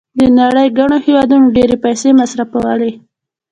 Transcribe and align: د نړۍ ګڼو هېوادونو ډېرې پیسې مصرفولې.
د 0.19 0.21
نړۍ 0.39 0.67
ګڼو 0.77 0.97
هېوادونو 1.05 1.47
ډېرې 1.55 1.75
پیسې 1.85 2.09
مصرفولې. 2.21 2.91